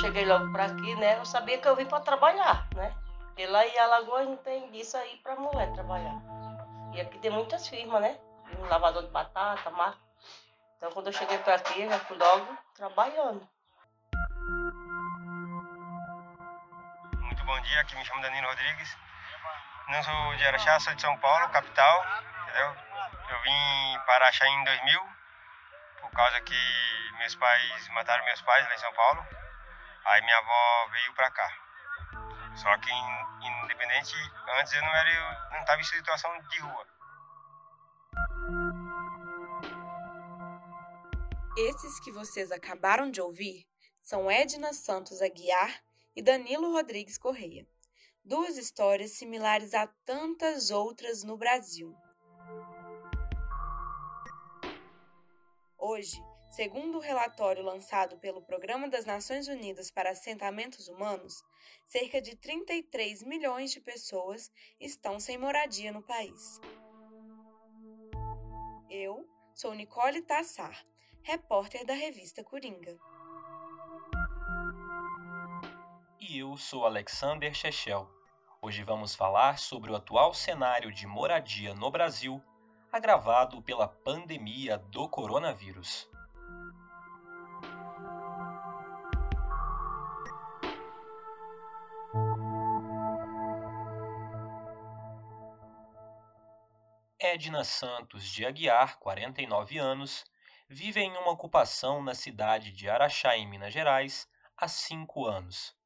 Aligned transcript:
cheguei 0.00 0.24
logo 0.24 0.52
para 0.52 0.66
aqui, 0.66 0.94
né, 0.96 1.18
eu 1.18 1.24
sabia 1.24 1.58
que 1.58 1.68
eu 1.68 1.76
vim 1.76 1.86
para 1.86 2.00
trabalhar, 2.00 2.66
né? 2.74 2.94
Porque 3.26 3.46
lá 3.46 3.66
em 3.66 3.78
Alagoas 3.78 4.28
não 4.28 4.36
tem 4.36 4.70
disso 4.70 4.96
aí 4.96 5.16
para 5.22 5.36
mulher 5.36 5.72
trabalhar. 5.72 6.20
E 6.94 7.00
aqui 7.00 7.18
tem 7.18 7.30
muitas 7.30 7.68
firmas, 7.68 8.00
né? 8.00 8.18
Um 8.58 8.66
lavador 8.66 9.02
de 9.02 9.10
batata, 9.10 9.70
máquina. 9.70 10.02
Então 10.76 10.90
quando 10.92 11.08
eu 11.08 11.12
cheguei 11.12 11.38
para 11.38 11.56
aqui, 11.56 11.82
eu 11.82 11.90
já 11.90 11.98
fui 12.00 12.16
logo 12.16 12.46
trabalhando. 12.74 13.46
Muito 17.20 17.44
bom 17.44 17.60
dia, 17.60 17.80
aqui 17.80 17.96
me 17.96 18.04
chamo 18.04 18.22
Danilo 18.22 18.48
Rodrigues. 18.48 18.96
Não 19.88 20.02
sou 20.02 20.36
de 20.36 20.46
Araxá, 20.46 20.80
sou 20.80 20.94
de 20.94 21.00
São 21.00 21.16
Paulo, 21.18 21.48
capital, 21.48 22.06
entendeu? 22.42 22.76
Eu 23.30 23.42
vim 23.42 23.98
para 24.04 24.16
Araxá 24.16 24.46
em 24.46 24.64
2000, 24.64 25.00
por 26.00 26.10
causa 26.10 26.40
que 26.42 27.10
meus 27.18 27.34
pais 27.34 27.88
mataram 27.88 28.24
meus 28.24 28.40
pais 28.42 28.66
lá 28.68 28.74
em 28.74 28.78
São 28.78 28.92
Paulo. 28.92 29.37
Aí 30.04 30.22
minha 30.22 30.38
avó 30.38 30.88
veio 30.90 31.14
para 31.14 31.30
cá. 31.30 31.48
Só 32.56 32.76
que 32.78 32.90
independente, 33.62 34.14
antes 34.58 34.72
eu 34.72 34.82
não 34.82 34.94
era, 34.94 35.10
eu 35.10 35.50
não 35.52 35.60
estava 35.60 35.80
em 35.80 35.84
situação 35.84 36.30
de 36.48 36.60
rua. 36.60 36.86
Esses 41.56 42.00
que 42.00 42.12
vocês 42.12 42.50
acabaram 42.50 43.10
de 43.10 43.20
ouvir 43.20 43.66
são 44.00 44.30
Edna 44.30 44.72
Santos 44.72 45.20
Aguiar 45.20 45.82
e 46.14 46.22
Danilo 46.22 46.72
Rodrigues 46.72 47.18
Correia. 47.18 47.66
Duas 48.24 48.56
histórias 48.56 49.12
similares 49.12 49.74
a 49.74 49.86
tantas 50.04 50.70
outras 50.70 51.22
no 51.22 51.36
Brasil. 51.36 51.96
Hoje, 55.76 56.16
segundo 56.48 56.98
o 56.98 57.00
relatório 57.00 57.62
lançado 57.62 58.18
pelo 58.18 58.42
Programa 58.42 58.88
das 58.88 59.04
Nações 59.04 59.48
Unidas 59.48 59.90
para 59.90 60.10
Assentamentos 60.10 60.88
Humanos, 60.88 61.42
cerca 61.84 62.20
de 62.20 62.36
33 62.36 63.22
milhões 63.22 63.70
de 63.70 63.80
pessoas 63.80 64.50
estão 64.80 65.20
sem 65.20 65.38
moradia 65.38 65.92
no 65.92 66.02
país. 66.02 66.60
Eu 68.90 69.28
sou 69.54 69.74
Nicole 69.74 70.22
Tassar, 70.22 70.84
repórter 71.22 71.84
da 71.84 71.94
revista 71.94 72.42
Coringa. 72.42 72.98
E 76.20 76.38
eu 76.38 76.56
sou 76.56 76.84
Alexander 76.84 77.54
Chechel 77.54 78.18
Hoje 78.60 78.82
vamos 78.82 79.14
falar 79.14 79.56
sobre 79.56 79.92
o 79.92 79.94
atual 79.94 80.34
cenário 80.34 80.90
de 80.92 81.06
moradia 81.06 81.72
no 81.74 81.92
Brasil, 81.92 82.42
agravado 82.90 83.62
pela 83.62 83.86
pandemia 83.86 84.76
do 84.76 85.08
coronavírus. 85.08 86.10
Edna 97.28 97.62
Santos 97.62 98.24
de 98.24 98.46
Aguiar, 98.46 98.98
49 98.98 99.76
anos, 99.76 100.24
vive 100.66 101.00
em 101.00 101.14
uma 101.14 101.30
ocupação 101.30 102.02
na 102.02 102.14
cidade 102.14 102.72
de 102.72 102.88
Araxá, 102.88 103.36
em 103.36 103.46
Minas 103.46 103.70
Gerais, 103.70 104.26
há 104.56 104.66
cinco 104.66 105.26
anos. 105.26 105.76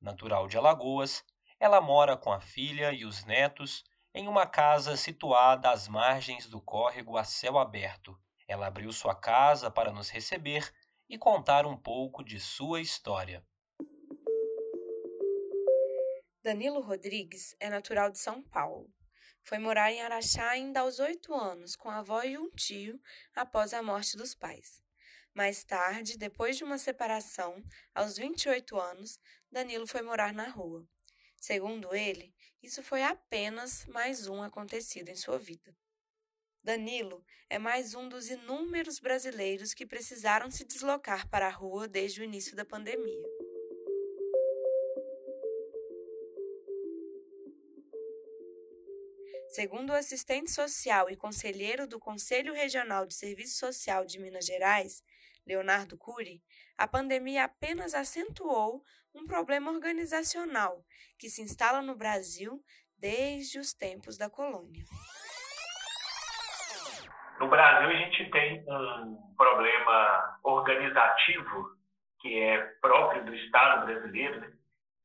Natural 0.00 0.48
de 0.48 0.56
Alagoas, 0.56 1.22
ela 1.60 1.78
mora 1.78 2.16
com 2.16 2.32
a 2.32 2.40
filha 2.40 2.90
e 2.90 3.04
os 3.04 3.22
netos 3.26 3.84
em 4.14 4.26
uma 4.28 4.46
casa 4.46 4.96
situada 4.96 5.70
às 5.70 5.86
margens 5.88 6.46
do 6.46 6.58
córrego 6.58 7.18
a 7.18 7.24
céu 7.24 7.58
aberto. 7.58 8.18
Ela 8.48 8.66
abriu 8.66 8.90
sua 8.90 9.14
casa 9.14 9.70
para 9.70 9.92
nos 9.92 10.08
receber 10.08 10.72
e 11.06 11.18
contar 11.18 11.66
um 11.66 11.76
pouco 11.76 12.24
de 12.24 12.40
sua 12.40 12.80
história. 12.80 13.44
Danilo 16.42 16.80
Rodrigues 16.80 17.54
é 17.60 17.68
natural 17.68 18.10
de 18.10 18.18
São 18.18 18.42
Paulo. 18.42 18.90
Foi 19.48 19.56
morar 19.56 19.90
em 19.90 20.02
Araxá 20.02 20.50
ainda 20.50 20.80
aos 20.80 20.98
oito 20.98 21.32
anos, 21.32 21.74
com 21.74 21.88
a 21.88 22.00
avó 22.00 22.22
e 22.22 22.36
um 22.36 22.50
tio, 22.50 23.00
após 23.34 23.72
a 23.72 23.82
morte 23.82 24.14
dos 24.14 24.34
pais. 24.34 24.82
Mais 25.32 25.64
tarde, 25.64 26.18
depois 26.18 26.58
de 26.58 26.64
uma 26.64 26.76
separação, 26.76 27.64
aos 27.94 28.18
28 28.18 28.78
anos, 28.78 29.18
Danilo 29.50 29.86
foi 29.86 30.02
morar 30.02 30.34
na 30.34 30.50
rua. 30.50 30.86
Segundo 31.40 31.94
ele, 31.94 32.34
isso 32.62 32.82
foi 32.82 33.02
apenas 33.02 33.86
mais 33.86 34.26
um 34.26 34.42
acontecido 34.42 35.08
em 35.08 35.16
sua 35.16 35.38
vida. 35.38 35.74
Danilo 36.62 37.24
é 37.48 37.58
mais 37.58 37.94
um 37.94 38.06
dos 38.06 38.28
inúmeros 38.28 39.00
brasileiros 39.00 39.72
que 39.72 39.86
precisaram 39.86 40.50
se 40.50 40.62
deslocar 40.62 41.26
para 41.30 41.46
a 41.46 41.50
rua 41.50 41.88
desde 41.88 42.20
o 42.20 42.24
início 42.24 42.54
da 42.54 42.66
pandemia. 42.66 43.37
Segundo 49.48 49.90
o 49.90 49.96
assistente 49.96 50.50
social 50.50 51.08
e 51.08 51.16
conselheiro 51.16 51.86
do 51.86 51.98
Conselho 51.98 52.52
Regional 52.52 53.06
de 53.06 53.14
Serviço 53.14 53.58
Social 53.58 54.04
de 54.04 54.20
Minas 54.20 54.44
Gerais, 54.44 55.02
Leonardo 55.46 55.96
Cury, 55.96 56.42
a 56.76 56.86
pandemia 56.86 57.44
apenas 57.44 57.94
acentuou 57.94 58.82
um 59.14 59.26
problema 59.26 59.70
organizacional 59.70 60.84
que 61.18 61.30
se 61.30 61.40
instala 61.40 61.80
no 61.80 61.96
Brasil 61.96 62.62
desde 62.98 63.58
os 63.58 63.72
tempos 63.72 64.18
da 64.18 64.28
colônia. 64.28 64.84
No 67.40 67.48
Brasil, 67.48 67.88
a 67.88 67.94
gente 67.94 68.30
tem 68.30 68.62
um 68.68 69.34
problema 69.34 70.38
organizativo 70.44 71.78
que 72.20 72.38
é 72.38 72.58
próprio 72.82 73.24
do 73.24 73.34
Estado 73.34 73.86
brasileiro, 73.86 74.40
né? 74.40 74.52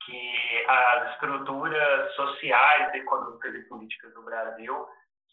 Que 0.06 0.66
as 0.68 1.14
estruturas 1.14 2.16
sociais, 2.16 2.94
econômicas 2.94 3.56
e 3.56 3.68
políticas 3.68 4.14
do 4.14 4.24
Brasil 4.24 4.86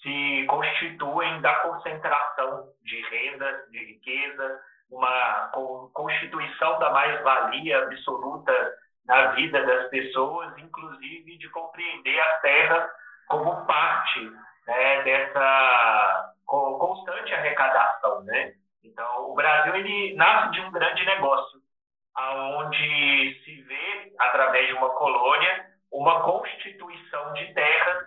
se 0.02 0.46
constituem 0.48 1.40
da 1.40 1.54
concentração 1.56 2.68
de 2.82 3.00
renda, 3.02 3.64
de 3.70 3.78
riqueza, 3.84 4.60
uma 4.90 5.50
constituição 5.92 6.78
da 6.78 6.90
mais-valia 6.90 7.84
absoluta 7.84 8.52
na 9.06 9.32
vida 9.32 9.64
das 9.64 9.88
pessoas, 9.88 10.56
inclusive 10.58 11.38
de 11.38 11.48
compreender 11.50 12.18
a 12.20 12.38
terra 12.38 12.90
como 13.28 13.66
parte 13.66 14.20
né, 14.66 15.02
dessa 15.02 16.32
constante 16.46 17.32
arrecadação, 17.32 18.22
né? 18.22 18.54
Então, 18.82 19.30
o 19.30 19.34
Brasil 19.34 19.74
ele 19.76 20.14
nasce 20.16 20.52
de 20.52 20.60
um 20.62 20.70
grande 20.72 21.04
negócio, 21.04 21.59
aonde 22.20 23.40
se 23.44 23.62
vê 23.62 24.12
através 24.18 24.66
de 24.66 24.74
uma 24.74 24.90
colônia 24.90 25.66
uma 25.92 26.22
constituição 26.22 27.32
de 27.32 27.52
terras 27.54 28.04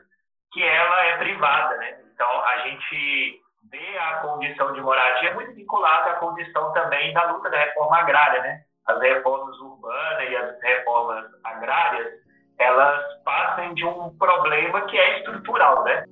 que 0.51 0.63
ela 0.63 1.06
é 1.07 1.18
privada, 1.18 1.78
né? 1.78 2.00
Então, 2.13 2.28
a 2.28 2.57
gente 2.59 3.41
vê 3.69 3.97
a 3.97 4.19
condição 4.19 4.72
de 4.73 4.81
moradia 4.81 5.34
muito 5.34 5.53
vinculada 5.53 6.12
à 6.12 6.16
condição 6.16 6.72
também 6.73 7.13
da 7.13 7.31
luta 7.31 7.50
da 7.50 7.57
reforma 7.57 7.97
agrária, 7.97 8.41
né? 8.41 8.62
As 8.85 9.02
reformas 9.02 9.57
urbanas 9.59 10.29
e 10.29 10.35
as 10.35 10.62
reformas 10.62 11.25
agrárias, 11.44 12.13
elas 12.59 13.23
passam 13.23 13.73
de 13.73 13.85
um 13.85 14.16
problema 14.18 14.81
que 14.81 14.97
é 14.97 15.19
estrutural, 15.19 15.84
né? 15.84 16.06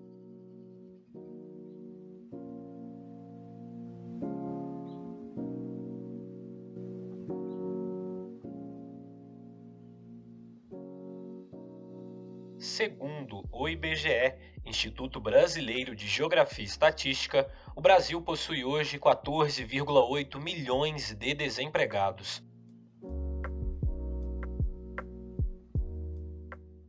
Segundo 12.71 13.43
o 13.51 13.67
IBGE, 13.67 14.33
Instituto 14.65 15.19
Brasileiro 15.19 15.93
de 15.93 16.07
Geografia 16.07 16.63
e 16.63 16.65
Estatística, 16.65 17.51
o 17.75 17.81
Brasil 17.81 18.21
possui 18.21 18.63
hoje 18.63 18.97
14,8 18.97 20.41
milhões 20.41 21.13
de 21.13 21.33
desempregados. 21.33 22.41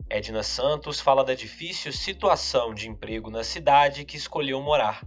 Edna 0.09 0.41
Santos 0.41 1.01
fala 1.01 1.21
da 1.21 1.33
difícil 1.33 1.91
situação 1.91 2.73
de 2.73 2.87
emprego 2.87 3.29
na 3.29 3.43
cidade 3.43 4.05
que 4.05 4.15
escolheu 4.15 4.61
morar. 4.61 5.05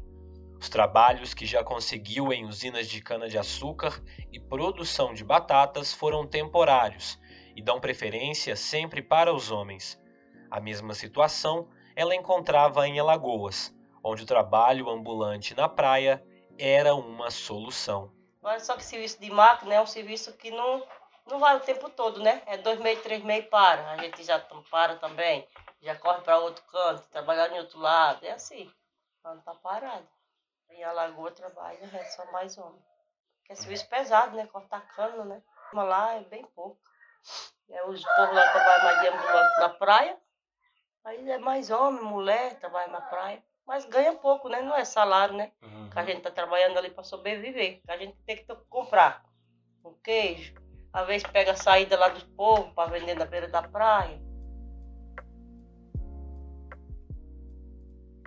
Os 0.61 0.69
trabalhos 0.69 1.32
que 1.32 1.46
já 1.46 1.64
conseguiu 1.64 2.34
em 2.34 2.44
usinas 2.44 2.87
de 2.87 3.00
cana-de-açúcar 3.00 3.99
e 4.31 4.38
produção 4.38 5.14
de 5.14 5.25
batatas 5.25 5.94
foram 5.94 6.26
temporários 6.26 7.19
e 7.56 7.62
dão 7.62 7.81
preferência 7.81 8.55
sempre 8.55 9.00
para 9.00 9.32
os 9.32 9.50
homens. 9.50 9.99
A 10.50 10.60
mesma 10.60 10.94
situação 10.94 11.69
ela 11.94 12.14
encontrava 12.14 12.87
em 12.87 13.00
Alagoas, 13.00 13.75
onde 14.02 14.22
o 14.22 14.26
trabalho 14.26 14.88
ambulante 14.88 15.54
na 15.54 15.69
praia 15.69 16.25
era 16.58 16.94
uma 16.94 17.31
solução. 17.31 18.12
Mas 18.43 18.64
só 18.64 18.76
que 18.76 18.84
serviço 18.84 19.20
de 19.20 19.31
máquina 19.31 19.75
é 19.75 19.81
um 19.81 19.87
serviço 19.87 20.32
que 20.34 20.50
não, 20.50 20.87
não 21.26 21.38
vai 21.38 21.56
o 21.56 21.60
tempo 21.60 21.90
todo, 21.90 22.22
né? 22.22 22.43
É 22.46 22.56
dois 22.56 22.78
meses, 22.78 23.02
três 23.02 23.22
meses 23.25 23.48
para. 23.48 23.90
A 23.90 23.96
gente 23.98 24.22
já 24.22 24.38
para 24.70 24.96
também, 24.96 25.46
já 25.81 25.96
corre 25.96 26.20
para 26.20 26.38
outro 26.38 26.62
canto, 26.64 27.02
trabalhar 27.10 27.50
em 27.52 27.58
outro 27.58 27.78
lado. 27.81 28.25
É 28.25 28.32
assim, 28.32 28.70
não 29.25 29.38
está 29.38 29.54
parado. 29.54 30.06
Em 30.70 30.84
Alagoas 30.84 31.34
trabalha 31.34 31.78
é 31.82 32.04
só 32.04 32.31
mais 32.31 32.56
homem. 32.58 32.81
Que 33.44 33.52
é 33.52 33.54
serviço 33.56 33.88
pesado, 33.88 34.37
né? 34.37 34.46
Cortar 34.46 34.87
cano, 34.94 35.25
né? 35.25 35.43
Mas 35.72 35.88
lá 35.88 36.14
é 36.14 36.20
bem 36.20 36.44
pouco. 36.54 36.78
É, 37.69 37.84
os 37.87 38.02
povos 38.02 38.34
lá 38.34 38.52
trabalham 38.52 38.84
mais 38.84 39.00
de 39.00 39.08
ambulante 39.08 39.60
na 39.60 39.69
praia. 39.70 40.19
Aí 41.06 41.31
é 41.31 41.38
mais 41.38 41.70
homem, 41.70 42.03
mulher, 42.03 42.58
trabalha 42.58 42.91
na 42.91 43.00
praia. 43.00 43.41
Mas 43.64 43.85
ganha 43.85 44.12
pouco, 44.14 44.49
né? 44.49 44.61
Não 44.61 44.75
é 44.75 44.85
salário, 44.85 45.37
né? 45.37 45.53
Uhum. 45.62 45.88
Que 45.88 45.99
a 46.00 46.05
gente 46.05 46.20
tá 46.20 46.32
trabalhando 46.32 46.79
ali 46.79 46.91
para 46.91 47.05
sobreviver. 47.05 47.81
Que 47.81 47.93
a 47.93 47.97
gente 47.97 48.17
tem 48.26 48.37
que 48.37 48.44
comprar 48.69 49.25
um 49.85 49.94
queijo. 50.03 50.53
Às 50.93 51.06
vezes 51.06 51.29
pega 51.29 51.53
a 51.53 51.56
saída 51.56 51.97
lá 51.97 52.08
dos 52.08 52.25
povos 52.25 52.73
para 52.75 52.91
vender 52.91 53.14
na 53.14 53.25
beira 53.25 53.47
da 53.47 53.62
praia. 53.62 54.20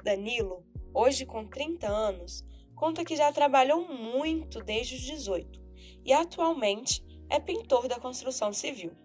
Danilo, 0.01 0.65
hoje 0.93 1.25
com 1.25 1.45
30 1.49 1.85
anos, 1.85 2.45
conta 2.77 3.03
que 3.03 3.17
já 3.17 3.29
trabalhou 3.33 3.89
muito 3.89 4.63
desde 4.63 4.95
os 4.95 5.01
18 5.01 5.59
e 6.05 6.13
atualmente 6.13 7.03
é 7.29 7.41
pintor 7.41 7.89
da 7.89 7.99
construção 7.99 8.53
civil. 8.53 8.95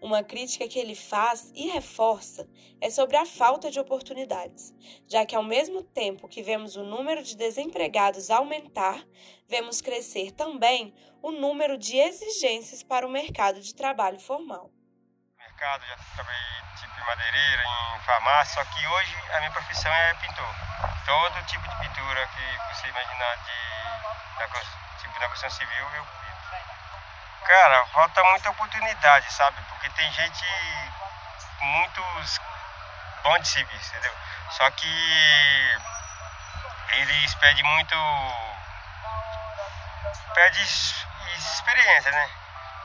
Uma 0.00 0.22
crítica 0.22 0.68
que 0.68 0.78
ele 0.78 0.94
faz 0.94 1.50
e 1.54 1.68
reforça 1.68 2.48
é 2.80 2.88
sobre 2.88 3.16
a 3.16 3.26
falta 3.26 3.68
de 3.70 3.80
oportunidades, 3.80 4.72
já 5.08 5.26
que 5.26 5.34
ao 5.34 5.42
mesmo 5.42 5.82
tempo 5.82 6.28
que 6.28 6.42
vemos 6.42 6.76
o 6.76 6.84
número 6.84 7.22
de 7.22 7.36
desempregados 7.36 8.30
aumentar, 8.30 9.04
vemos 9.48 9.80
crescer 9.80 10.30
também 10.30 10.94
o 11.20 11.32
número 11.32 11.76
de 11.76 11.96
exigências 11.96 12.82
para 12.82 13.06
o 13.06 13.10
mercado 13.10 13.60
de 13.60 13.74
trabalho 13.74 14.20
formal. 14.20 14.70
Mercado, 15.36 15.84
já 15.84 15.96
trabalhei 16.14 16.58
tipo 16.78 17.00
em 17.00 17.04
madeireira, 17.04 17.62
em 17.96 18.00
farmácia, 18.04 18.54
só 18.54 18.70
que 18.70 18.86
hoje 18.86 19.16
a 19.34 19.38
minha 19.38 19.50
profissão 19.50 19.92
é 19.92 20.14
pintor. 20.14 20.54
Todo 21.04 21.46
tipo 21.46 21.68
de 21.68 21.76
pintura 21.80 22.24
que 22.28 22.74
você 22.74 22.88
imaginar 22.88 23.36
de, 23.38 25.02
tipo 25.02 25.18
da 25.18 25.28
construção 25.28 25.50
civil, 25.50 25.86
eu 25.96 26.04
pinto. 26.04 26.37
Cara, 27.48 27.86
falta 27.86 28.22
muita 28.24 28.50
oportunidade, 28.50 29.32
sabe? 29.32 29.56
Porque 29.70 29.88
tem 29.88 30.12
gente, 30.12 30.44
muitos 31.62 32.38
bons 33.22 33.40
de 33.40 33.48
serviço, 33.48 33.90
entendeu? 33.90 34.14
Só 34.50 34.70
que 34.72 35.78
eles 36.90 37.34
pedem 37.36 37.64
muito. 37.64 37.94
pede 40.34 40.62
experiência, 41.38 42.10
né? 42.10 42.30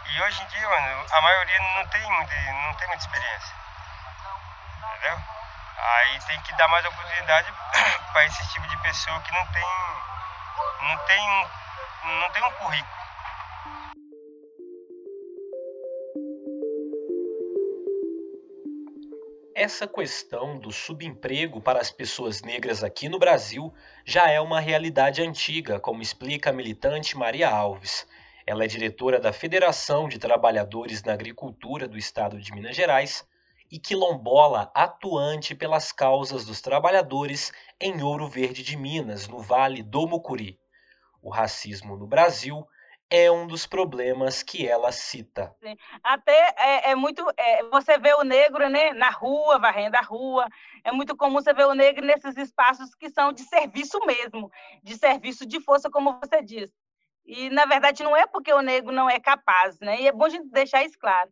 E 0.05 0.21
hoje 0.21 0.41
em 0.41 0.47
dia, 0.47 0.69
mano, 0.69 1.05
a 1.11 1.21
maioria 1.21 1.59
não 1.59 1.85
tem, 1.87 2.11
muita, 2.11 2.33
não 2.33 2.73
tem 2.75 2.87
muita 2.87 3.03
experiência. 3.03 3.55
Entendeu? 4.77 5.21
Aí 5.77 6.19
tem 6.21 6.39
que 6.39 6.53
dar 6.53 6.69
mais 6.69 6.85
oportunidade 6.85 7.51
para 8.13 8.25
esse 8.27 8.47
tipo 8.53 8.65
de 8.69 8.77
pessoa 8.77 9.19
que 9.23 9.31
não 9.33 9.45
tem. 9.47 9.65
não 10.79 10.97
tem 10.99 11.49
não 12.03 12.31
tem 12.31 12.43
um 12.43 12.51
currículo. 12.51 13.02
Essa 19.63 19.87
questão 19.87 20.59
do 20.59 20.73
subemprego 20.73 21.61
para 21.61 21.79
as 21.79 21.89
pessoas 21.89 22.41
negras 22.41 22.83
aqui 22.83 23.07
no 23.07 23.17
Brasil 23.17 23.73
já 24.03 24.29
é 24.29 24.37
uma 24.37 24.59
realidade 24.59 25.21
antiga, 25.21 25.79
como 25.79 26.01
explica 26.01 26.49
a 26.49 26.53
militante 26.53 27.15
Maria 27.15 27.49
Alves. 27.49 28.05
Ela 28.45 28.65
é 28.65 28.67
diretora 28.67 29.21
da 29.21 29.31
Federação 29.31 30.09
de 30.09 30.19
Trabalhadores 30.19 31.01
na 31.01 31.13
Agricultura 31.13 31.87
do 31.87 31.97
Estado 31.97 32.41
de 32.41 32.51
Minas 32.51 32.75
Gerais 32.75 33.25
e 33.71 33.79
quilombola 33.79 34.69
atuante 34.75 35.55
pelas 35.55 35.93
causas 35.93 36.43
dos 36.43 36.59
trabalhadores 36.59 37.53
em 37.79 38.03
Ouro 38.03 38.27
Verde 38.27 38.63
de 38.63 38.75
Minas, 38.75 39.29
no 39.29 39.39
Vale 39.39 39.81
do 39.81 40.05
Mucuri. 40.05 40.59
O 41.21 41.29
racismo 41.29 41.95
no 41.95 42.05
Brasil 42.05 42.67
é 43.13 43.29
um 43.29 43.45
dos 43.45 43.67
problemas 43.67 44.41
que 44.41 44.67
ela 44.67 44.91
cita. 44.91 45.55
Até 46.03 46.55
é, 46.57 46.91
é 46.91 46.95
muito. 46.95 47.23
É, 47.37 47.63
você 47.65 47.95
vê 47.99 48.11
o 48.15 48.23
negro 48.23 48.67
né, 48.67 48.91
na 48.93 49.11
rua, 49.11 49.59
varrendo 49.59 49.95
a 49.95 50.01
rua. 50.01 50.47
É 50.83 50.91
muito 50.91 51.15
comum 51.15 51.35
você 51.35 51.53
ver 51.53 51.67
o 51.67 51.75
negro 51.75 52.03
nesses 52.03 52.35
espaços 52.35 52.95
que 52.95 53.11
são 53.11 53.31
de 53.31 53.43
serviço 53.43 53.99
mesmo, 54.07 54.49
de 54.81 54.97
serviço 54.97 55.45
de 55.45 55.59
força, 55.61 55.91
como 55.91 56.19
você 56.19 56.41
diz. 56.41 56.71
E, 57.23 57.51
na 57.51 57.65
verdade, 57.65 58.01
não 58.01 58.17
é 58.17 58.25
porque 58.25 58.51
o 58.51 58.61
negro 58.61 58.91
não 58.91 59.07
é 59.07 59.19
capaz, 59.19 59.79
né? 59.79 60.01
E 60.01 60.07
é 60.07 60.11
bom 60.11 60.25
a 60.25 60.29
gente 60.29 60.49
deixar 60.49 60.83
isso 60.83 60.97
claro. 60.97 61.29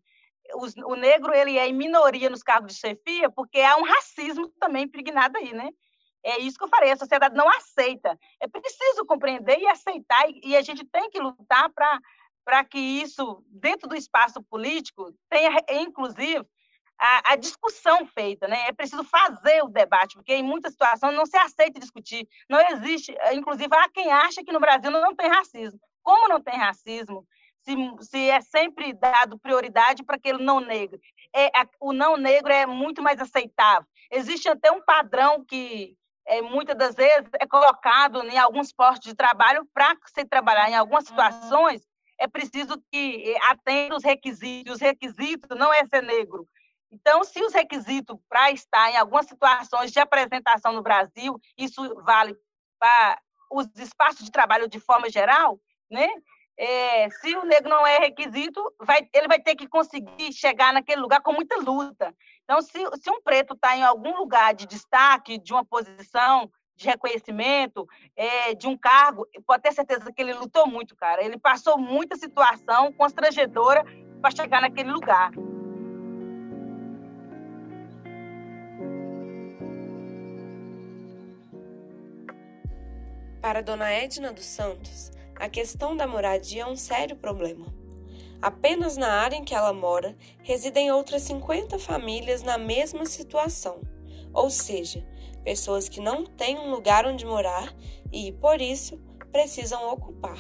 O, 0.53 0.91
o 0.91 0.95
negro 0.95 1.33
ele 1.33 1.57
é 1.57 1.67
em 1.67 1.73
minoria 1.73 2.29
nos 2.29 2.43
cargos 2.43 2.73
de 2.73 2.79
chefia 2.79 3.31
porque 3.31 3.59
há 3.59 3.75
um 3.77 3.83
racismo 3.83 4.49
também 4.59 4.83
impregnado 4.83 5.35
aí, 5.35 5.51
né? 5.51 5.69
É 6.23 6.39
isso 6.39 6.57
que 6.57 6.63
eu 6.63 6.69
falei, 6.69 6.91
a 6.91 6.97
sociedade 6.97 7.35
não 7.35 7.49
aceita. 7.49 8.17
É 8.39 8.47
preciso 8.47 9.05
compreender 9.05 9.57
e 9.59 9.67
aceitar, 9.67 10.25
e 10.43 10.55
a 10.55 10.61
gente 10.61 10.85
tem 10.85 11.09
que 11.09 11.19
lutar 11.19 11.69
para 11.71 12.63
que 12.63 12.79
isso, 12.79 13.43
dentro 13.47 13.89
do 13.89 13.95
espaço 13.95 14.41
político, 14.43 15.13
tenha, 15.29 15.51
inclusive, 15.69 16.45
a, 17.01 17.33
a, 17.33 17.35
discussão 17.35 18.05
feita. 18.05 18.47
Né? 18.47 18.67
É 18.67 18.71
preciso 18.71 19.03
fazer 19.03 19.63
o 19.63 19.69
debate, 19.69 20.15
porque 20.15 20.35
em 20.35 20.43
muitas 20.43 20.73
situações 20.73 21.15
não 21.15 21.25
se 21.25 21.37
aceita 21.37 21.79
discutir. 21.79 22.27
Não 22.47 22.59
existe, 22.69 23.15
inclusive, 23.33 23.75
há 23.75 23.89
quem 23.89 24.11
acha 24.11 24.43
que 24.43 24.51
no 24.51 24.59
Brasil 24.59 24.91
não 24.91 25.15
tem 25.15 25.27
racismo. 25.27 25.79
Como 26.03 26.27
não 26.27 26.39
tem 26.39 26.55
racismo? 26.55 27.25
Se, 27.63 27.75
se 28.01 28.29
é 28.29 28.41
sempre 28.41 28.93
dado 28.93 29.39
prioridade 29.39 30.03
para 30.03 30.15
aquele 30.15 30.43
não 30.43 30.59
negro. 30.59 30.99
É, 31.35 31.49
o 31.79 31.93
não 31.93 32.17
negro 32.17 32.51
é 32.51 32.65
muito 32.65 33.01
mais 33.01 33.19
aceitável. 33.19 33.87
Existe 34.11 34.49
até 34.49 34.71
um 34.71 34.81
padrão 34.83 35.43
que, 35.45 35.95
é, 36.31 36.41
muitas 36.41 36.77
das 36.77 36.95
vezes 36.95 37.29
é 37.39 37.45
colocado 37.45 38.23
em 38.23 38.37
alguns 38.37 38.71
postos 38.71 39.09
de 39.09 39.15
trabalho 39.15 39.67
para 39.73 39.95
se 40.07 40.25
trabalhar 40.25 40.69
em 40.69 40.75
algumas 40.75 41.05
situações 41.05 41.81
é 42.21 42.27
preciso 42.27 42.81
que 42.91 43.35
atenda 43.49 43.95
os 43.95 44.03
requisitos. 44.03 44.75
Os 44.75 44.79
requisitos 44.79 45.57
não 45.57 45.73
é 45.73 45.83
ser 45.87 46.03
negro. 46.03 46.47
Então, 46.91 47.23
se 47.23 47.43
os 47.43 47.51
requisitos 47.51 48.15
para 48.29 48.51
estar 48.51 48.91
em 48.91 48.97
algumas 48.97 49.25
situações 49.25 49.91
de 49.91 49.99
apresentação 49.99 50.71
no 50.71 50.83
Brasil, 50.83 51.39
isso 51.57 51.81
vale 52.03 52.35
para 52.79 53.19
os 53.51 53.65
espaços 53.75 54.23
de 54.23 54.31
trabalho 54.31 54.67
de 54.67 54.79
forma 54.79 55.09
geral, 55.09 55.59
né? 55.89 56.07
É, 56.57 57.09
se 57.09 57.35
o 57.35 57.43
negro 57.43 57.69
não 57.69 57.87
é 57.87 57.97
requisito, 57.97 58.61
vai, 58.79 59.07
ele 59.13 59.27
vai 59.27 59.39
ter 59.39 59.55
que 59.55 59.67
conseguir 59.67 60.31
chegar 60.31 60.71
naquele 60.71 61.01
lugar 61.01 61.21
com 61.21 61.33
muita 61.33 61.57
luta. 61.57 62.15
Então, 62.51 62.61
se, 62.61 63.01
se 63.01 63.09
um 63.09 63.21
preto 63.21 63.53
está 63.53 63.77
em 63.77 63.81
algum 63.81 64.17
lugar 64.17 64.53
de 64.53 64.65
destaque, 64.65 65.37
de 65.37 65.53
uma 65.53 65.63
posição, 65.63 66.51
de 66.75 66.85
reconhecimento, 66.85 67.87
é, 68.13 68.53
de 68.53 68.67
um 68.67 68.77
cargo, 68.77 69.25
pode 69.47 69.63
ter 69.63 69.71
certeza 69.71 70.11
que 70.11 70.21
ele 70.21 70.33
lutou 70.33 70.67
muito, 70.67 70.93
cara. 70.93 71.23
Ele 71.23 71.39
passou 71.39 71.77
muita 71.77 72.17
situação 72.17 72.91
constrangedora 72.91 73.85
para 74.19 74.31
chegar 74.31 74.59
naquele 74.59 74.91
lugar. 74.91 75.31
Para 83.41 83.63
Dona 83.63 83.89
Edna 83.91 84.33
dos 84.33 84.43
Santos, 84.43 85.09
a 85.37 85.47
questão 85.47 85.95
da 85.95 86.05
moradia 86.05 86.63
é 86.63 86.65
um 86.65 86.75
sério 86.75 87.15
problema. 87.15 87.80
Apenas 88.41 88.97
na 88.97 89.11
área 89.11 89.35
em 89.35 89.43
que 89.43 89.53
ela 89.53 89.71
mora 89.71 90.17
residem 90.41 90.91
outras 90.91 91.21
50 91.23 91.77
famílias 91.77 92.41
na 92.41 92.57
mesma 92.57 93.05
situação, 93.05 93.81
ou 94.33 94.49
seja, 94.49 95.05
pessoas 95.43 95.87
que 95.87 95.99
não 95.99 96.25
têm 96.25 96.57
um 96.57 96.71
lugar 96.71 97.05
onde 97.05 97.25
morar 97.25 97.71
e, 98.11 98.31
por 98.33 98.59
isso, 98.59 98.97
precisam 99.31 99.91
ocupar. 99.91 100.39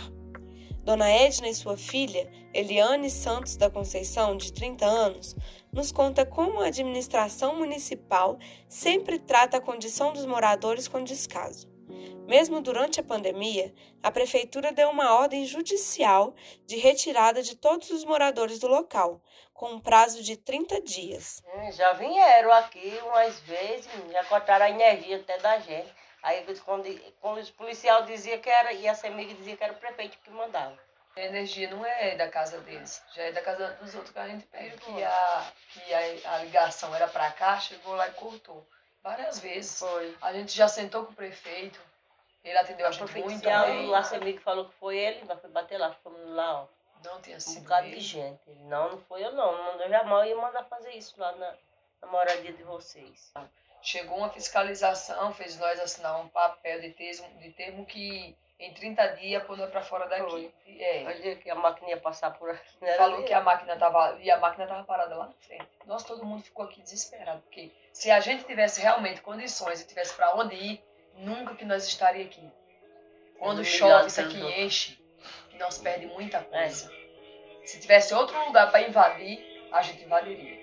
Dona 0.83 1.09
Edna 1.09 1.47
e 1.47 1.53
sua 1.53 1.77
filha, 1.77 2.27
Eliane 2.51 3.09
Santos 3.09 3.55
da 3.55 3.69
Conceição, 3.69 4.35
de 4.35 4.51
30 4.51 4.83
anos, 4.83 5.35
nos 5.71 5.91
conta 5.91 6.25
como 6.25 6.59
a 6.59 6.67
administração 6.67 7.55
municipal 7.55 8.39
sempre 8.67 9.19
trata 9.19 9.57
a 9.57 9.61
condição 9.61 10.11
dos 10.11 10.25
moradores 10.25 10.87
com 10.87 11.03
descaso. 11.03 11.70
Mesmo 12.27 12.61
durante 12.61 12.99
a 12.99 13.03
pandemia, 13.03 13.73
a 14.01 14.11
prefeitura 14.11 14.71
deu 14.71 14.89
uma 14.89 15.13
ordem 15.15 15.45
judicial 15.45 16.33
de 16.65 16.77
retirada 16.77 17.41
de 17.41 17.55
todos 17.55 17.89
os 17.89 18.05
moradores 18.05 18.59
do 18.59 18.67
local, 18.67 19.21
com 19.53 19.73
um 19.73 19.79
prazo 19.79 20.23
de 20.23 20.37
30 20.37 20.81
dias. 20.81 21.43
É, 21.45 21.71
já 21.71 21.93
vieram 21.93 22.51
aqui 22.53 22.99
umas 23.03 23.39
vezes, 23.41 23.89
já 24.11 24.23
cortaram 24.25 24.65
a 24.65 24.69
energia 24.69 25.17
até 25.17 25.37
da 25.39 25.59
gente. 25.59 25.93
Aí 26.23 26.45
quando, 26.63 26.83
quando 27.19 27.39
os 27.39 27.49
policiais 27.49 28.05
diziam 28.05 28.39
que 28.39 28.49
era, 28.49 28.71
e 28.73 28.87
a 28.87 28.93
CEMIG 28.93 29.33
dizia 29.33 29.57
que 29.57 29.63
era 29.63 29.73
o 29.73 29.77
prefeito 29.77 30.17
que 30.19 30.29
mandava. 30.29 30.77
A 31.15 31.21
energia 31.21 31.69
não 31.69 31.85
é 31.85 32.15
da 32.15 32.29
casa 32.29 32.59
deles, 32.59 33.03
já 33.13 33.23
é 33.23 33.31
da 33.33 33.41
casa 33.41 33.77
dos 33.81 33.93
outros 33.95 34.13
que 34.13 34.19
a 34.19 34.27
gente 34.27 34.45
pediu 34.45 34.77
que 34.77 35.03
a, 35.03 35.51
que 35.73 35.93
a, 35.93 36.35
a 36.35 36.37
ligação 36.37 36.95
era 36.95 37.07
para 37.07 37.29
cá, 37.31 37.59
chegou 37.59 37.95
lá 37.95 38.07
e 38.07 38.13
cortou. 38.13 38.65
Várias 39.03 39.39
vezes. 39.39 39.79
Foi. 39.79 40.15
A 40.21 40.31
gente 40.31 40.55
já 40.55 40.67
sentou 40.67 41.05
com 41.05 41.11
o 41.11 41.15
prefeito, 41.15 41.79
ele 42.43 42.57
atendeu 42.57 42.85
a, 42.85 42.89
a 42.89 42.91
gente 42.91 43.19
muito 43.19 43.43
bem. 43.43 43.89
O 43.89 44.03
CEMIG 44.03 44.39
falou 44.39 44.65
que 44.65 44.73
foi 44.75 44.97
ele, 44.97 45.23
mas 45.27 45.39
foi 45.39 45.49
bater 45.49 45.77
lá, 45.77 45.93
ficamos 45.93 46.19
lá, 46.29 46.63
ó. 46.63 46.67
Não 47.03 47.19
tinha 47.21 47.39
sido 47.39 47.59
Um 47.59 47.63
bocado 47.63 47.89
de 47.89 47.99
gente. 47.99 48.39
Não, 48.65 48.91
não 48.91 48.97
foi 48.99 49.23
eu 49.23 49.31
não. 49.33 49.57
Mandou 49.63 49.89
jamais, 49.89 50.29
eu 50.29 50.35
ia 50.35 50.41
mandar 50.41 50.63
fazer 50.65 50.91
isso 50.91 51.19
lá 51.19 51.31
na, 51.33 51.55
na 52.01 52.07
moradia 52.07 52.53
de 52.53 52.63
vocês. 52.63 53.33
Chegou 53.81 54.17
uma 54.17 54.29
fiscalização, 54.29 55.33
fez 55.33 55.57
nós 55.57 55.79
assinar 55.79 56.19
um 56.19 56.27
papel 56.27 56.79
de 56.81 56.91
termo, 56.91 57.27
de 57.39 57.51
termo 57.51 57.85
que 57.85 58.37
em 58.59 58.71
30 58.71 59.07
dias 59.15 59.43
pôr 59.43 59.57
para 59.69 59.81
fora 59.81 60.07
daqui. 60.07 60.29
Foi. 60.29 60.53
É. 60.79 61.03
Olha 61.03 61.35
que 61.35 61.49
a 61.49 61.55
máquina 61.55 61.89
ia 61.89 61.97
passar 61.97 62.31
por 62.37 62.51
aqui. 62.51 62.77
né? 62.79 62.93
Falou 62.93 63.23
que 63.23 63.33
a 63.33 63.41
máquina 63.41 63.75
tava. 63.75 64.19
E 64.21 64.29
a 64.29 64.37
máquina 64.37 64.67
tava 64.67 64.83
parada 64.83 65.15
lá 65.15 65.25
na 65.25 65.33
frente. 65.33 65.67
Nossa, 65.87 66.05
todo 66.05 66.23
mundo 66.23 66.43
ficou 66.43 66.65
aqui 66.65 66.79
desesperado. 66.79 67.41
Porque 67.41 67.71
se 67.91 68.11
a 68.11 68.19
gente 68.19 68.43
tivesse 68.43 68.79
realmente 68.79 69.21
condições 69.21 69.81
e 69.81 69.87
tivesse 69.87 70.13
para 70.13 70.35
onde 70.35 70.53
ir, 70.55 70.83
nunca 71.17 71.55
que 71.55 71.65
nós 71.65 71.87
estaria 71.87 72.25
aqui. 72.25 72.49
Quando 73.39 73.63
chove, 73.63 74.07
isso 74.07 74.21
aqui 74.21 74.39
enche, 74.61 74.99
nós 75.57 75.77
perde 75.77 76.05
muita 76.07 76.43
coisa. 76.43 76.91
Se 77.63 77.79
tivesse 77.79 78.13
outro 78.13 78.37
lugar 78.45 78.71
para 78.71 78.87
invadir, 78.87 79.39
a 79.71 79.81
gente 79.81 80.03
invadiria. 80.03 80.61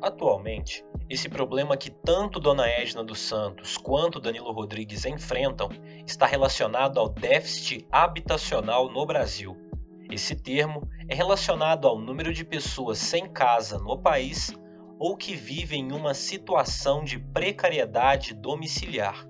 Atualmente, 0.00 0.84
esse 1.08 1.28
problema 1.28 1.76
que 1.76 1.90
tanto 1.90 2.38
Dona 2.38 2.68
Edna 2.68 3.02
dos 3.02 3.18
Santos 3.18 3.76
quanto 3.76 4.20
Danilo 4.20 4.52
Rodrigues 4.52 5.04
enfrentam 5.04 5.68
está 6.06 6.26
relacionado 6.26 7.00
ao 7.00 7.08
déficit 7.08 7.86
habitacional 7.90 8.88
no 8.90 9.06
Brasil. 9.06 9.65
Esse 10.10 10.36
termo 10.36 10.88
é 11.08 11.14
relacionado 11.14 11.88
ao 11.88 11.98
número 11.98 12.32
de 12.32 12.44
pessoas 12.44 12.98
sem 12.98 13.28
casa 13.28 13.78
no 13.78 13.98
país 13.98 14.54
ou 14.98 15.16
que 15.16 15.34
vivem 15.34 15.88
em 15.88 15.92
uma 15.92 16.14
situação 16.14 17.04
de 17.04 17.18
precariedade 17.18 18.32
domiciliar. 18.32 19.26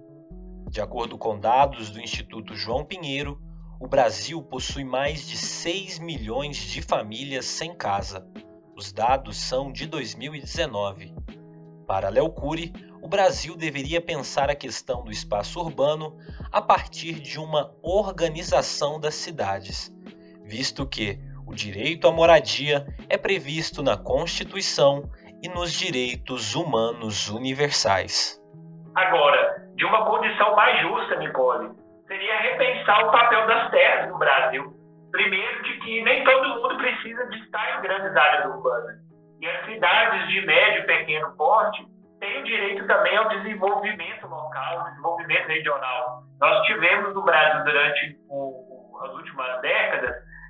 De 0.71 0.81
acordo 0.81 1.17
com 1.17 1.39
dados 1.39 1.91
do 1.91 2.01
Instituto 2.01 2.55
João 2.55 2.85
Pinheiro, 2.85 3.41
o 3.81 3.89
Brasil 3.89 4.43
possui 4.43 4.85
mais 4.85 5.27
de 5.27 5.37
6 5.37 5.99
milhões 5.99 6.57
de 6.57 6.83
famílias 6.83 7.47
sem 7.47 7.75
casa. 7.75 8.27
Os 8.77 8.93
dados 8.93 9.37
são 9.37 9.73
de 9.73 9.87
2019. 9.87 11.15
Para 11.87 12.09
Léo 12.09 12.31
Cury, 12.31 12.73
o 13.01 13.09
Brasil 13.09 13.57
deveria 13.57 14.01
pensar 14.01 14.51
a 14.51 14.55
questão 14.55 15.05
do 15.05 15.11
espaço 15.11 15.61
urbano 15.61 16.17
a 16.51 16.61
partir 16.61 17.21
de 17.21 17.39
uma 17.39 17.75
organização 17.83 18.99
das 18.99 19.15
cidades, 19.15 19.95
visto 20.47 20.87
que 20.87 21.19
o 21.47 21.55
direito 21.55 22.09
à 22.09 22.13
moradia 22.13 22.87
é 23.09 23.19
previsto 23.19 23.83
na 23.83 23.97
Constituição 23.97 25.03
e 25.43 25.49
nos 25.49 25.73
direitos 25.73 26.55
humanos 26.55 27.29
universais. 27.29 28.41
Agora, 28.95 29.69
de 29.75 29.85
uma 29.85 30.07
condição 30.07 30.57
mais 30.57 30.81
justa, 30.81 31.17
Nicole, 31.17 31.71
seria 32.07 32.41
repensar 32.41 33.07
o 33.07 33.13
papel 33.13 33.47
das 33.47 33.71
terras 33.71 34.09
no 34.09 34.19
Brasil. 34.19 34.73
Primeiro, 35.11 35.63
de 35.63 35.79
que 35.81 36.03
nem 36.03 36.25
todo 36.25 36.61
mundo 36.61 36.77
precisa 36.79 37.27
de 37.27 37.39
estar 37.45 37.79
em 37.79 37.83
grandes 37.83 38.17
áreas 38.17 38.47
urbanas. 38.47 38.97
E 39.41 39.47
as 39.47 39.67
cidades 39.67 40.29
de 40.29 40.47
médio 40.47 40.83
e 40.83 40.87
pequeno 40.87 41.37
porte 41.37 41.87
têm 42.21 42.41
o 42.41 42.45
direito 42.45 42.87
também 42.87 43.17
ao 43.17 43.29
desenvolvimento 43.29 44.27
local, 44.27 44.79
ao 44.79 44.85
desenvolvimento 44.91 45.47
regional. 45.47 46.23
Nós 46.41 46.67
tivemos 46.67 47.15
no 47.15 47.23
Brasil, 47.23 47.65
durante 47.65 48.19
o, 48.29 48.99
as 49.05 49.15
últimas 49.15 49.61
décadas, 49.61 49.76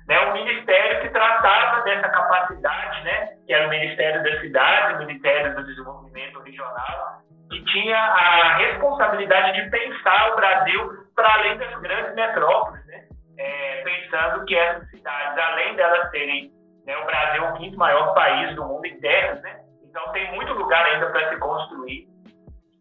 né, 0.07 0.19
um 0.27 0.33
ministério 0.33 1.01
que 1.01 1.09
tratava 1.09 1.81
dessa 1.83 2.09
capacidade, 2.09 3.03
né, 3.03 3.29
que 3.45 3.53
era 3.53 3.67
o 3.67 3.69
Ministério 3.69 4.23
da 4.23 4.39
Cidade, 4.39 4.93
o 4.95 5.05
Ministério 5.05 5.55
do 5.55 5.65
Desenvolvimento 5.65 6.39
Regional, 6.39 7.21
que 7.49 7.63
tinha 7.65 7.97
a 7.97 8.57
responsabilidade 8.57 9.61
de 9.61 9.69
pensar 9.69 10.31
o 10.31 10.35
Brasil 10.35 10.89
para 11.15 11.33
além 11.33 11.57
das 11.57 11.73
grandes 11.81 12.15
metrópoles, 12.15 12.85
né? 12.85 13.03
É, 13.39 13.83
pensando 13.83 14.45
que 14.45 14.55
essas 14.55 14.89
cidades, 14.89 15.37
além 15.37 15.75
delas 15.75 16.09
serem 16.09 16.51
né, 16.87 16.97
o 16.97 17.05
Brasil 17.05 17.43
é 17.43 17.49
o 17.49 17.53
quinto 17.55 17.77
maior 17.77 18.13
país 18.13 18.55
do 18.55 18.65
mundo 18.65 18.85
em 18.85 18.97
terras, 19.01 19.41
né? 19.41 19.59
então 19.83 20.11
tem 20.13 20.33
muito 20.33 20.53
lugar 20.53 20.85
ainda 20.85 21.07
para 21.07 21.29
se 21.29 21.37
construir, 21.37 22.07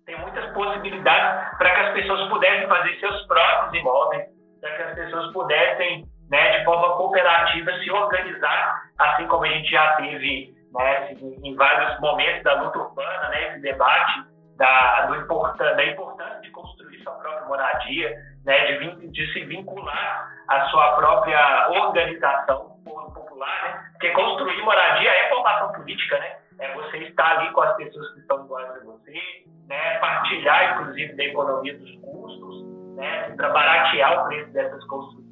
tem 0.07 0.17
muitas 0.21 0.49
possibilidades 0.53 1.59
para 1.59 1.75
que 1.75 1.81
as 1.81 1.93
pessoas 1.93 2.29
pudessem 2.29 2.69
fazer 2.69 3.01
seus 3.01 3.27
próprios 3.27 3.75
imóveis, 3.75 4.25
para 4.61 4.77
que 4.77 4.83
as 4.83 4.95
pessoas 4.95 5.33
pudessem, 5.33 6.05
né, 6.31 6.59
de 6.59 6.65
forma 6.65 6.97
cooperativa, 6.97 7.73
se 7.79 7.91
organizar, 7.91 8.83
assim 8.99 9.27
como 9.27 9.45
a 9.45 9.49
gente 9.49 9.71
já 9.71 9.97
teve 9.97 10.55
né, 10.73 11.15
em 11.45 11.55
vários 11.55 12.01
momentos 12.01 12.43
da 12.43 12.63
luta 12.63 12.79
urbana, 12.79 13.29
né, 13.29 13.49
esse 13.49 13.61
debate 13.61 14.25
da, 14.57 15.07
do 15.07 15.17
importan 15.17 15.77
da 15.77 15.85
importância 15.85 16.41
de 16.41 16.51
construir 16.51 17.03
sua 17.03 17.13
própria 17.13 17.47
moradia, 17.47 18.17
né, 18.45 18.67
de, 18.67 18.79
vin 18.79 19.11
de 19.11 19.33
se 19.33 19.45
vincular 19.45 20.29
à 20.49 20.67
sua 20.67 20.97
própria 20.97 21.69
organização 21.71 22.77
popular, 22.85 23.63
né, 23.65 23.89
porque 23.93 24.11
construir 24.11 24.63
moradia 24.63 25.11
é 25.11 25.29
formação 25.29 25.73
política, 25.73 26.19
né, 26.19 26.37
é 26.59 26.73
você 26.73 26.99
estar 26.99 27.39
ali 27.39 27.51
com 27.53 27.61
as 27.61 27.77
pessoas 27.77 28.13
que 28.15 28.21
estão 28.21 28.45
iguais 28.45 28.71
a 28.71 28.85
você, 28.85 29.23
né, 29.69 29.99
partilhar, 29.99 30.75
inclusive, 30.75 31.17
da 31.17 31.25
economia 31.25 31.79
dos 31.79 31.91
custos, 32.01 32.97
né, 32.97 33.31
para 33.37 33.51
baratear 33.51 34.25
o 34.25 34.29
preço 34.29 34.53
dessas 34.53 34.85
construções. 34.87 35.26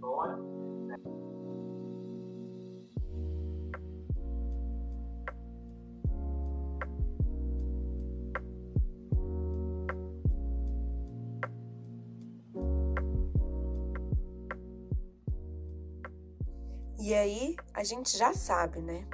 E 17.07 17.13
aí, 17.13 17.55
a 17.75 17.85
gente 17.85 18.17
já 18.17 18.33
sabe, 18.33 18.81
né? 18.81 19.07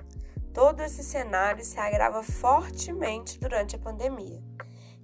Todo 0.54 0.80
esse 0.80 1.02
cenário 1.02 1.64
se 1.64 1.76
agrava 1.76 2.22
fortemente 2.22 3.36
durante 3.36 3.74
a 3.74 3.80
pandemia. 3.80 4.40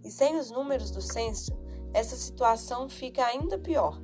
E 0.04 0.08
sem 0.08 0.36
os 0.36 0.52
números 0.52 0.92
do 0.92 1.02
censo, 1.02 1.50
essa 1.92 2.14
situação 2.14 2.88
fica 2.88 3.26
ainda 3.26 3.58
pior. 3.58 4.00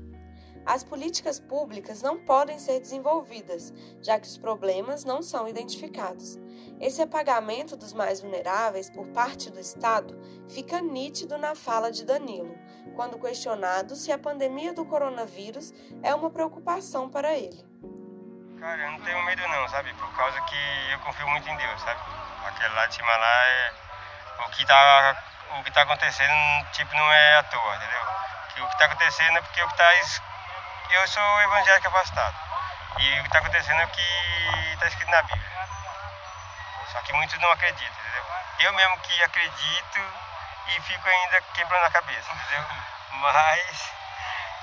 As 0.67 0.83
políticas 0.83 1.39
públicas 1.39 2.03
não 2.03 2.25
podem 2.25 2.59
ser 2.59 2.81
desenvolvidas, 2.81 3.73
já 4.01 4.19
que 4.19 4.27
os 4.27 4.37
problemas 4.37 5.05
não 5.05 5.23
são 5.23 5.47
identificados. 5.47 6.37
Esse 6.81 7.01
apagamento 7.01 7.77
dos 7.77 7.93
mais 7.93 8.21
vulneráveis 8.21 8.91
por 8.91 9.07
parte 9.11 9.49
do 9.49 9.61
Estado 9.61 10.19
fica 10.49 10.81
nítido 10.81 11.39
na 11.39 11.55
fala 11.55 11.93
de 11.93 12.05
Danilo, 12.05 12.57
quando 12.97 13.17
questionado 13.21 13.95
se 13.95 14.11
a 14.11 14.19
pandemia 14.19 14.73
do 14.73 14.85
coronavírus 14.85 15.73
é 16.03 16.13
uma 16.13 16.31
preocupação 16.31 17.09
para 17.09 17.39
ele. 17.39 17.65
Cara, 18.63 18.81
eu 18.81 18.93
não 18.93 19.01
tenho 19.01 19.21
medo 19.25 19.49
não, 19.49 19.69
sabe? 19.69 19.93
Por 19.95 20.09
causa 20.13 20.41
que 20.43 20.89
eu 20.93 20.99
confio 21.01 21.27
muito 21.27 21.49
em 21.49 21.57
Deus, 21.57 21.81
sabe? 21.83 22.01
Aquele 22.47 22.73
lá 22.75 22.87
de 22.87 22.95
cima 22.95 23.17
lá 23.17 23.45
é. 23.49 23.73
O 24.39 24.51
que 24.51 24.65
tá, 24.65 25.17
o 25.59 25.65
que 25.65 25.71
tá 25.73 25.83
acontecendo, 25.83 26.33
tipo, 26.71 26.95
não 26.95 27.13
é 27.13 27.39
à 27.39 27.43
toa, 27.43 27.75
entendeu? 27.75 28.07
Que 28.55 28.61
o 28.61 28.69
que 28.69 28.79
tá 28.79 28.85
acontecendo 28.85 29.37
é 29.37 29.43
porque 29.43 29.61
o 29.65 29.69
que 29.69 29.77
tá. 29.77 29.95
es- 29.97 30.23
Eu 30.91 31.09
sou 31.09 31.43
evangélico 31.43 31.89
afastado. 31.89 32.37
E 32.99 33.19
o 33.19 33.25
que 33.25 33.31
tá 33.31 33.41
acontecendo 33.41 33.81
é 33.81 33.85
o 33.85 33.89
que 33.89 34.77
tá 34.79 34.87
escrito 34.87 35.11
na 35.11 35.23
Bíblia. 35.23 35.51
Só 36.93 37.01
que 37.01 37.13
muitos 37.15 37.41
não 37.41 37.51
acreditam, 37.51 37.99
entendeu? 37.99 38.25
Eu 38.61 38.73
mesmo 38.75 38.97
que 39.01 39.23
acredito 39.25 39.99
e 40.69 40.81
fico 40.83 41.09
ainda 41.09 41.41
quebrando 41.53 41.87
a 41.87 41.91
cabeça, 41.91 42.33
entendeu? 42.33 42.65
Mas. 43.11 43.93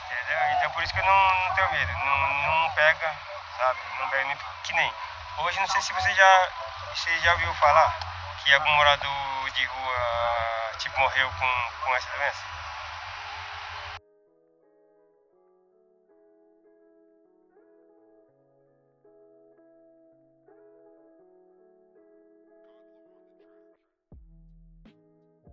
Entendeu? 0.06 0.40
Então 0.54 0.72
por 0.72 0.84
isso 0.84 0.94
que 0.94 1.02
eu 1.02 1.06
não, 1.06 1.46
não 1.48 1.54
tenho 1.56 1.72
medo. 1.72 1.92
Não, 1.92 2.62
não 2.64 2.70
pega, 2.72 3.29
sabe? 3.60 3.80
Pega 4.10 4.26
nem 4.26 4.38
que 4.64 4.74
nem. 4.74 4.94
Hoje 5.40 5.60
não 5.60 5.68
sei 5.68 5.82
se 5.82 5.94
você 5.94 6.14
já, 6.14 6.50
você 6.96 7.20
já 7.20 7.34
ouviu 7.34 7.54
falar 7.56 7.94
que 8.44 8.54
algum 8.54 8.72
morador 8.72 9.52
de 9.52 9.66
rua 9.66 10.72
tipo 10.78 10.98
morreu 11.00 11.30
com, 11.32 11.86
com 11.86 11.96
essa 11.96 12.10
doença. 12.18 12.60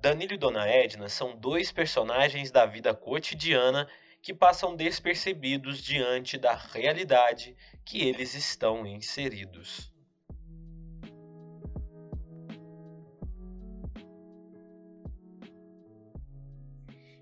Danilo 0.00 0.34
e 0.34 0.38
Dona 0.38 0.68
Edna 0.68 1.08
são 1.08 1.34
dois 1.36 1.72
personagens 1.72 2.52
da 2.52 2.64
vida 2.64 2.94
cotidiana 2.94 3.88
que 4.26 4.34
passam 4.34 4.74
despercebidos 4.74 5.80
diante 5.80 6.36
da 6.36 6.52
realidade 6.52 7.56
que 7.84 8.08
eles 8.08 8.34
estão 8.34 8.84
inseridos. 8.84 9.94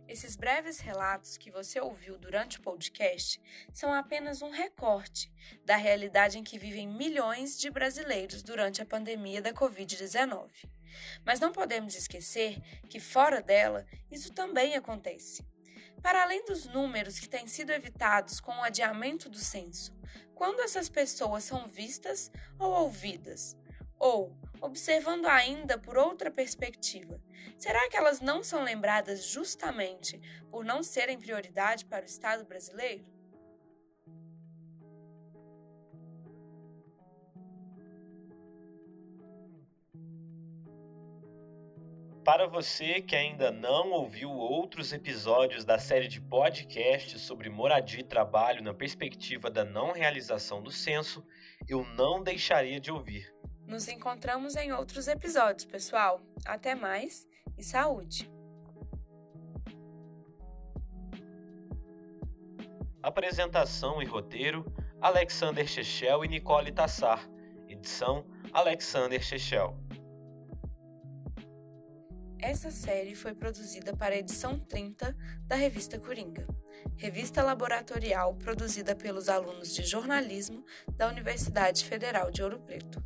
Esses 0.09 0.35
breves 0.35 0.79
relatos 0.81 1.37
que 1.37 1.51
você 1.51 1.79
ouviu 1.79 2.17
durante 2.17 2.59
o 2.59 2.63
podcast 2.63 3.39
são 3.71 3.93
apenas 3.93 4.41
um 4.41 4.49
recorte 4.49 5.31
da 5.63 5.77
realidade 5.77 6.39
em 6.39 6.43
que 6.43 6.59
vivem 6.59 6.89
milhões 6.89 7.59
de 7.59 7.69
brasileiros 7.69 8.43
durante 8.43 8.81
a 8.81 8.87
pandemia 8.87 9.43
da 9.43 9.53
Covid-19. 9.53 10.49
Mas 11.23 11.39
não 11.39 11.53
podemos 11.53 11.95
esquecer 11.95 12.63
que, 12.89 12.99
fora 12.99 13.43
dela, 13.43 13.85
isso 14.11 14.33
também 14.33 14.75
acontece. 14.75 15.45
Para 16.05 16.23
além 16.23 16.45
dos 16.45 16.67
números 16.67 17.19
que 17.19 17.27
têm 17.27 17.47
sido 17.47 17.73
evitados 17.73 18.39
com 18.39 18.53
o 18.53 18.63
adiamento 18.63 19.31
do 19.31 19.39
censo, 19.39 19.91
quando 20.35 20.61
essas 20.61 20.87
pessoas 20.87 21.45
são 21.45 21.67
vistas 21.67 22.31
ou 22.59 22.71
ouvidas? 22.73 23.57
Ou 23.99 24.37
observando 24.61 25.25
ainda 25.25 25.79
por 25.79 25.97
outra 25.97 26.31
perspectiva. 26.31 27.19
Será 27.57 27.89
que 27.89 27.97
elas 27.97 28.21
não 28.21 28.45
são 28.45 28.63
lembradas 28.63 29.25
justamente 29.25 30.21
por 30.51 30.63
não 30.63 30.83
serem 30.83 31.19
prioridade 31.19 31.87
para 31.87 32.03
o 32.03 32.07
Estado 32.07 32.45
brasileiro? 32.45 33.07
Para 42.25 42.47
você 42.47 43.02
que 43.02 43.14
ainda 43.14 43.50
não 43.50 43.90
ouviu 43.90 44.31
outros 44.31 44.95
episódios 44.95 45.62
da 45.62 45.78
série 45.78 46.09
de 46.09 46.23
podcasts 46.23 47.21
sobre 47.21 47.50
moradia 47.50 48.00
e 48.00 48.02
trabalho 48.04 48.62
na 48.62 48.73
perspectiva 48.73 49.50
da 49.50 49.62
não 49.62 49.93
realização 49.93 50.62
do 50.62 50.71
censo, 50.71 51.23
eu 51.69 51.85
não 51.97 52.23
deixaria 52.23 52.81
de 52.81 52.90
ouvir. 52.90 53.31
Nos 53.66 53.88
encontramos 53.88 54.57
em 54.57 54.73
outros 54.73 55.07
episódios, 55.07 55.66
pessoal. 55.66 56.23
Até 56.47 56.75
mais 56.75 57.28
e 57.59 57.62
saúde! 57.62 58.31
Apresentação 63.02 64.00
e 64.00 64.07
roteiro: 64.07 64.64
Alexander 64.99 65.66
Chechel 65.66 66.25
e 66.25 66.28
Nicole 66.28 66.73
Tassar. 66.73 67.28
Edição: 67.69 68.25
Alexander 68.50 69.23
Chechel. 69.23 69.84
Essa 72.47 72.71
série 72.71 73.15
foi 73.15 73.35
produzida 73.35 73.97
para 73.97 74.15
a 74.15 74.19
edição 74.19 74.59
30 74.59 75.17
da 75.47 75.57
revista 75.57 75.99
Coringa, 75.99 76.47
revista 76.95 77.43
laboratorial 77.43 78.35
produzida 78.35 78.95
pelos 78.95 79.31
alunos 79.31 79.75
de 79.75 79.83
jornalismo 79.83 80.63
da 80.95 81.09
Universidade 81.09 81.87
Federal 81.87 82.31
de 82.31 82.43
Ouro 82.43 82.61
Preto. 82.61 83.03